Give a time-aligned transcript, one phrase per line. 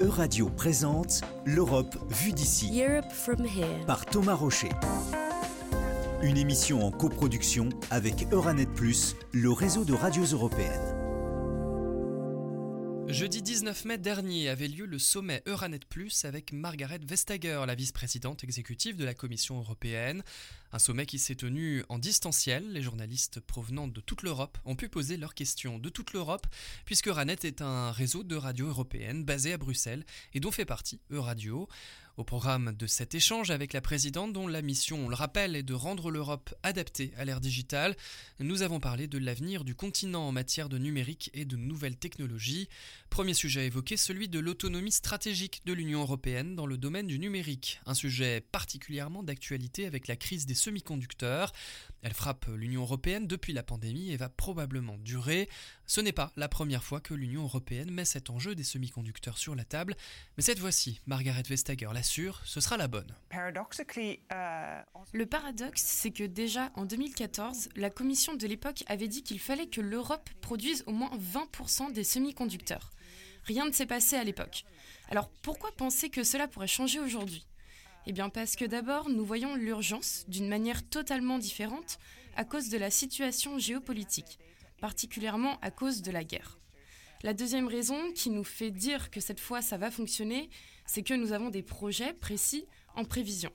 [0.00, 3.84] Euradio présente L'Europe vue d'ici Europe from here.
[3.84, 4.68] par Thomas Rocher.
[6.22, 10.94] Une émission en coproduction avec Euranet Plus, le réseau de radios européennes.
[13.08, 18.44] Jeudi 19 mai dernier avait lieu le sommet Euranet Plus avec Margaret Vestager, la vice-présidente
[18.44, 20.22] exécutive de la Commission européenne.
[20.70, 22.72] Un sommet qui s'est tenu en distanciel.
[22.72, 26.46] Les journalistes provenant de toute l'Europe ont pu poser leurs questions de toute l'Europe,
[26.84, 30.04] puisque Euranet est un réseau de radios européennes basé à Bruxelles
[30.34, 31.68] et dont fait partie Euradio.
[32.18, 35.62] Au programme de cet échange avec la présidente, dont la mission, on le rappelle, est
[35.62, 37.94] de rendre l'Europe adaptée à l'ère digitale,
[38.40, 42.68] nous avons parlé de l'avenir du continent en matière de numérique et de nouvelles technologies.
[43.10, 47.80] Premier sujet évoqué, celui de l'autonomie stratégique de l'Union européenne dans le domaine du numérique.
[47.84, 51.52] Un sujet particulièrement d'actualité avec la crise des semi-conducteurs.
[52.02, 55.48] Elle frappe l'Union européenne depuis la pandémie et va probablement durer.
[55.86, 59.54] Ce n'est pas la première fois que l'Union européenne met cet enjeu des semi-conducteurs sur
[59.54, 59.96] la table,
[60.36, 63.12] mais cette fois-ci, Margaret Vestager l'assure, ce sera la bonne.
[65.12, 69.66] Le paradoxe, c'est que déjà en 2014, la Commission de l'époque avait dit qu'il fallait
[69.66, 72.90] que l'Europe produise au moins 20% des semi-conducteurs.
[73.48, 74.66] Rien ne s'est passé à l'époque.
[75.08, 77.46] Alors pourquoi penser que cela pourrait changer aujourd'hui?
[78.06, 81.98] Eh bien parce que d'abord, nous voyons l'urgence d'une manière totalement différente
[82.36, 84.38] à cause de la situation géopolitique,
[84.82, 86.58] particulièrement à cause de la guerre.
[87.22, 90.50] La deuxième raison qui nous fait dire que cette fois ça va fonctionner,
[90.84, 93.50] c'est que nous avons des projets précis en prévision.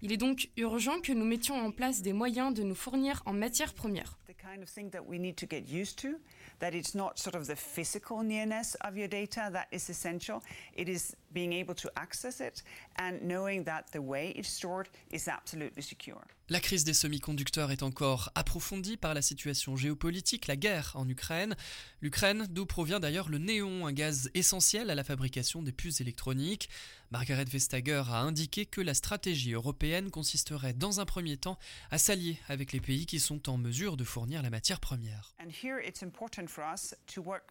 [0.00, 3.32] Il est donc urgent que nous mettions en place des moyens de nous fournir en
[3.32, 4.16] matières premières.
[4.48, 6.18] Kind of thing that we need to get used to,
[6.58, 10.42] that it's not sort of the physical nearness of your data that is essential.
[10.74, 12.62] It is being able to access it
[12.96, 16.24] and knowing that the way it's stored is absolutely secure.
[16.50, 21.54] La crise des semi-conducteurs est encore approfondie par la situation géopolitique, la guerre en Ukraine.
[22.00, 26.70] L'Ukraine, d'où provient d'ailleurs le néon, un gaz essentiel à la fabrication des puces électroniques.
[27.10, 31.58] Margaret Vestager a indiqué que la stratégie européenne consisterait dans un premier temps
[31.90, 35.34] à s'allier avec les pays qui sont en mesure de fournir la matière première.
[35.44, 37.44] And here it's important for us to work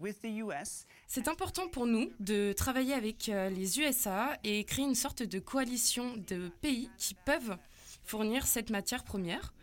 [0.00, 4.84] with the US C'est important pour nous de travailler avec euh, les USA et créer
[4.84, 7.56] une sorte de coalition de pays qui peuvent
[8.04, 9.54] fournir cette matière première.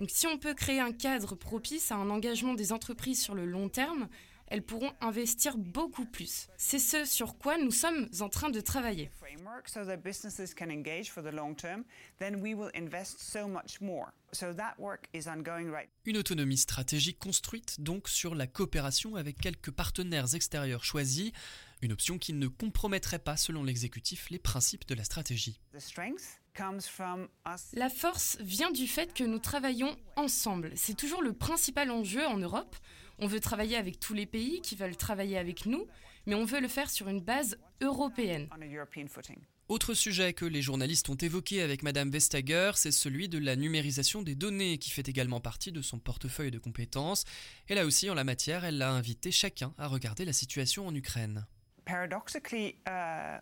[0.00, 3.44] Donc si on peut créer un cadre propice à un engagement des entreprises sur le
[3.44, 4.08] long terme,
[4.50, 6.48] elles pourront investir beaucoup plus.
[6.56, 9.10] C'est ce sur quoi nous sommes en train de travailler.
[9.18, 11.84] framework so that businesses can engage for the long term,
[12.18, 14.08] then we will invest so much more.
[14.32, 19.38] So that work is ongoing right Une autonomie stratégique construite donc sur la coopération avec
[19.38, 21.30] quelques partenaires extérieurs choisis,
[21.82, 25.60] une option qui ne compromettrait pas, selon l'exécutif, les principes de la stratégie.
[27.72, 30.72] La force vient du fait que nous travaillons ensemble.
[30.74, 32.76] C'est toujours le principal enjeu en Europe.
[33.18, 35.86] On veut travailler avec tous les pays qui veulent travailler avec nous,
[36.26, 38.48] mais on veut le faire sur une base européenne.
[39.68, 44.20] Autre sujet que les journalistes ont évoqué avec Madame Vestager, c'est celui de la numérisation
[44.20, 47.24] des données, qui fait également partie de son portefeuille de compétences.
[47.68, 50.94] Et là aussi, en la matière, elle a invité chacun à regarder la situation en
[50.94, 51.46] Ukraine.
[51.90, 53.40] Uh,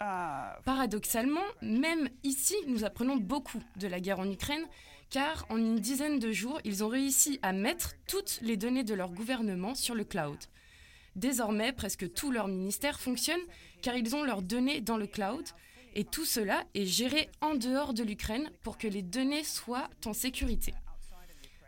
[0.00, 4.64] uh, Paradoxalement, même ici, nous apprenons beaucoup de la guerre en Ukraine,
[5.10, 8.94] car en une dizaine de jours, ils ont réussi à mettre toutes les données de
[8.94, 10.38] leur gouvernement sur le cloud.
[11.16, 13.40] Désormais, presque tout leur ministère fonctionne,
[13.82, 15.44] car ils ont leurs données dans le cloud,
[15.94, 20.12] et tout cela est géré en dehors de l'Ukraine pour que les données soient en
[20.12, 20.74] sécurité.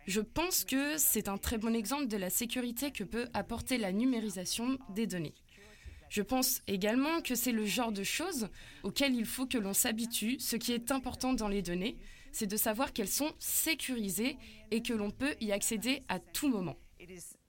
[0.06, 3.90] Je pense que c'est un très bon exemple de la sécurité que peut apporter la
[3.90, 5.34] numérisation des données.
[6.08, 8.48] Je pense également que c'est le genre de choses
[8.84, 10.38] auxquelles il faut que l'on s'habitue.
[10.38, 11.96] Ce qui est important dans les données,
[12.30, 14.36] c'est de savoir qu'elles sont sécurisées
[14.70, 16.76] et que l'on peut y accéder à tout moment.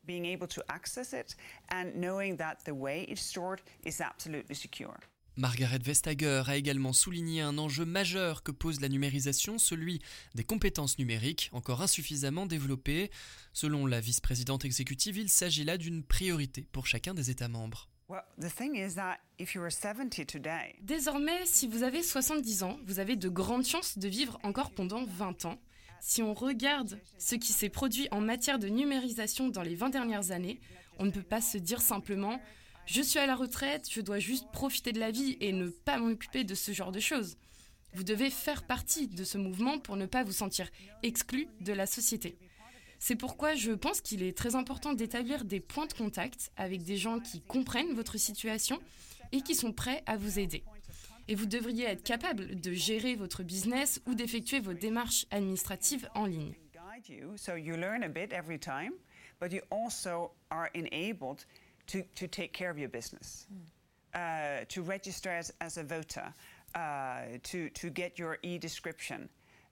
[0.08, 1.36] being able to access it
[1.70, 4.98] and knowing that the way it's stored is absolutely secure.
[5.38, 10.02] Margaret Vestager a également souligné un enjeu majeur que pose la numérisation, celui
[10.34, 13.12] des compétences numériques, encore insuffisamment développées.
[13.54, 17.88] Selon la vice-présidente exécutive, il s'agit là d'une priorité pour chacun des États membres.
[18.10, 22.64] Well, the thing is that if you are 70 today, Désormais, si vous avez 70
[22.64, 25.60] ans, vous avez de grandes chances de vivre encore pendant 20 ans.
[26.00, 30.32] Si on regarde ce qui s'est produit en matière de numérisation dans les 20 dernières
[30.32, 30.60] années,
[30.98, 32.40] on ne peut pas se dire simplement
[32.88, 35.98] je suis à la retraite, je dois juste profiter de la vie et ne pas
[35.98, 37.38] m'occuper de ce genre de choses.
[37.94, 40.70] Vous devez faire partie de ce mouvement pour ne pas vous sentir
[41.04, 42.38] exclu de la société.
[42.98, 46.98] C'est pourquoi je pense qu'il est très important d'établir des points de contact avec des
[46.98, 48.80] gens qui comprennent votre situation
[49.34, 50.64] et qui sont prêts à vous aider.
[51.28, 56.26] Et vous devriez être capable de gérer votre business ou d'effectuer vos démarches administratives en
[56.26, 56.54] ligne.
[61.88, 62.28] Guide you, so you learn a bit every time, but you also are enabled to,
[62.28, 63.48] to take care of your business,
[64.14, 66.34] uh, to register as, as a voter,
[66.76, 69.30] uh, to, to get your e-description,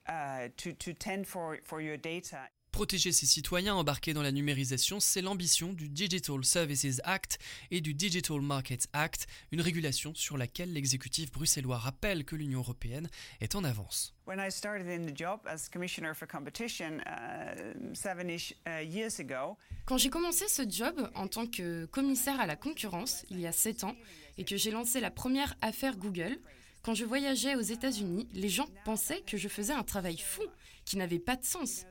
[0.08, 2.38] uh, to, to tend for, for your data.
[2.76, 7.38] Protéger ses citoyens embarqués dans la numérisation, c'est l'ambition du Digital Services Act
[7.70, 13.08] et du Digital Markets Act, une régulation sur laquelle l'exécutif bruxellois rappelle que l'Union européenne
[13.40, 14.14] est en avance.
[14.26, 19.56] When I started in the job as Commissioner for Competition uh, seven-ish uh, years ago,
[19.86, 23.52] Quand j'ai commencé ce job en tant que commissaire à la concurrence, il y a
[23.52, 23.96] 7 ans,
[24.36, 26.38] et que j'ai lancé la première affaire Google,
[26.82, 30.42] quand je voyageais aux États-Unis, les gens pensaient que je faisais un travail fou,
[30.84, 31.86] qui n'avait pas de sens.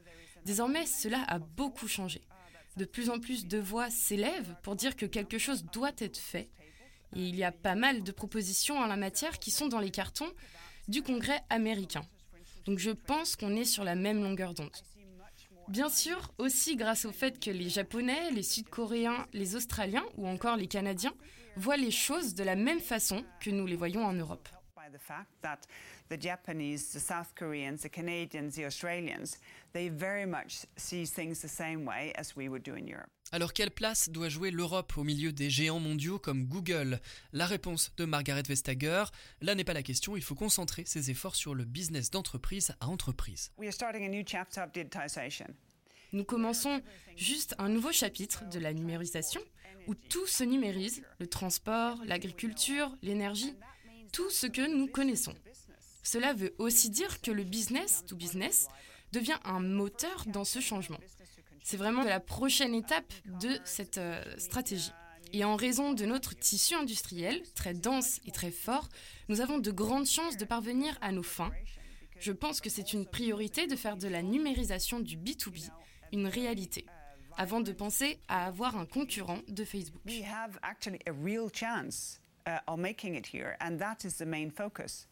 [0.45, 2.21] Désormais, cela a beaucoup changé.
[2.77, 6.50] De plus en plus de voix s'élèvent pour dire que quelque chose doit être fait.
[7.15, 9.92] Et il y a pas mal de propositions en la matière qui sont dans les
[9.92, 10.31] cartons
[10.88, 12.06] du Congrès américain.
[12.65, 14.75] Donc je pense qu'on est sur la même longueur d'onde.
[15.68, 20.57] Bien sûr, aussi grâce au fait que les Japonais, les Sud-Coréens, les Australiens ou encore
[20.57, 21.13] les Canadiens
[21.56, 24.47] voient les choses de la même façon que nous les voyons en Europe.
[24.95, 25.68] The fact that
[26.09, 29.38] the Japanese, the South Koreans, the Canadians, the Australians,
[29.74, 33.09] they very much see things the same way as we would do in Europe.
[33.31, 37.00] Alors quelle place doit jouer l'Europe au milieu des géants mondiaux comme Google?
[37.33, 39.03] La réponse de Margaret Vestager,
[39.42, 42.88] là n'est pas la question, il faut concentrer ses efforts sur le business d'entreprise à
[42.88, 43.51] entreprise.
[43.57, 45.47] We are starting a new chapter of digitization.
[46.13, 46.81] Nous commençons
[47.18, 49.42] juste un nouveau chapitre de la numérisation
[49.88, 53.53] où tout se numérise, le transport, l'agriculture, l'énergie,
[54.12, 55.34] tout ce que nous connaissons.
[56.04, 58.68] Cela veut aussi dire que le business to business
[59.12, 61.00] devient un moteur dans ce changement.
[61.63, 64.92] C'est vraiment la prochaine étape de cette euh, stratégie.
[65.34, 68.88] Et en raison de notre tissu industriel, très dense et très fort,
[69.30, 71.52] nous avons de grandes chances de parvenir à nos fins.
[72.19, 75.69] Je pense que c'est une priorité de faire de la numérisation du B2B
[76.12, 76.86] une réalité,
[77.38, 80.02] avant de penser à avoir un concurrent de Facebook.
[82.45, 85.07] Uh, of making it here, and that is the main focus.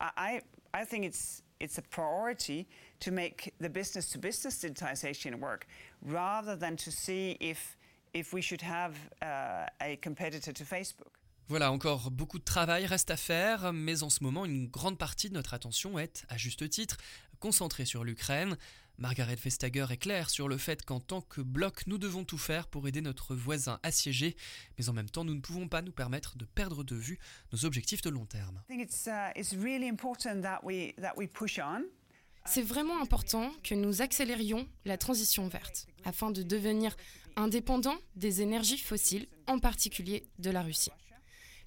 [0.00, 0.42] I, I
[0.80, 2.68] I think it's it's a priority
[3.00, 5.66] to make the business to business digitization work
[6.02, 7.76] rather than to see if
[8.14, 11.17] if we should have uh, a competitor to Facebook.
[11.48, 15.30] Voilà, encore beaucoup de travail reste à faire, mais en ce moment, une grande partie
[15.30, 16.98] de notre attention est, à juste titre,
[17.40, 18.58] concentrée sur l'Ukraine.
[18.98, 22.66] Margaret Vestager est claire sur le fait qu'en tant que bloc, nous devons tout faire
[22.66, 24.36] pour aider notre voisin assiégé,
[24.76, 27.18] mais en même temps, nous ne pouvons pas nous permettre de perdre de vue
[27.50, 28.62] nos objectifs de long terme.
[28.68, 28.84] Uh.
[32.44, 36.94] C'est vraiment important que nous accélérions la transition verte afin de devenir
[37.36, 40.90] indépendants des énergies fossiles, en particulier de la Russie.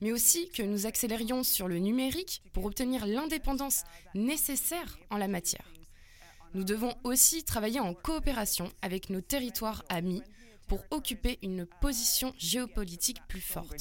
[0.02, 3.84] Mais aussi que nous accélérions sur le numérique pour obtenir l'indépendance
[4.16, 5.72] nécessaire en la matière.
[6.54, 10.24] Nous devons aussi travailler en coopération avec nos territoires amis
[10.68, 13.78] pour occuper une position géopolitique plus forte.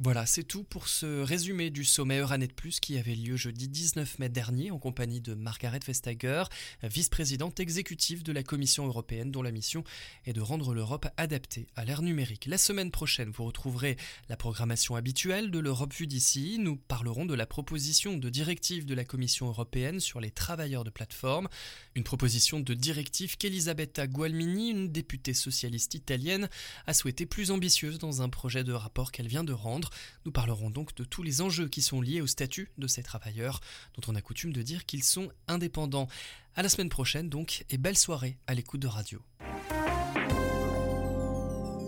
[0.00, 4.18] Voilà, c'est tout pour ce résumé du sommet Euranet Plus qui avait lieu jeudi 19
[4.18, 6.42] mai dernier en compagnie de Margaret Vestager,
[6.82, 9.84] vice-présidente exécutive de la Commission européenne dont la mission
[10.26, 12.46] est de rendre l'Europe adaptée à l'ère numérique.
[12.46, 13.96] La semaine prochaine, vous retrouverez
[14.28, 16.56] la programmation habituelle de l'Europe vue d'ici.
[16.58, 20.90] Nous parlerons de la proposition de directive de la Commission européenne sur les travailleurs de
[20.90, 21.48] plateforme,
[21.94, 26.48] une proposition de directive qu'Elisabetta Gualmini, une députée socialiste italienne,
[26.88, 29.83] a souhaité plus ambitieuse dans un projet de rapport qu'elle vient de rendre.
[30.24, 33.60] Nous parlerons donc de tous les enjeux qui sont liés au statut de ces travailleurs,
[33.94, 36.08] dont on a coutume de dire qu'ils sont indépendants.
[36.56, 39.20] À la semaine prochaine donc, et belle soirée à l'écoute de radio.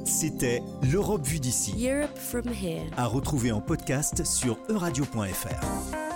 [0.07, 2.89] C'était l'Europe vue d'ici, Europe from here.
[2.97, 6.07] à retrouver en podcast sur euradio.fr.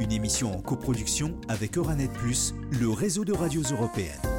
[0.00, 4.37] Une émission en coproduction avec Euranet Plus, le réseau de radios européennes.